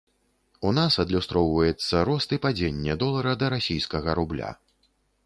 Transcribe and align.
У 0.67 0.69
нас 0.77 0.95
адлюстроўваецца 1.03 2.01
рост 2.09 2.29
і 2.37 2.39
падзенне 2.45 2.97
долара 3.05 3.35
да 3.45 3.51
расійскага 3.55 4.09
рубля. 4.23 4.49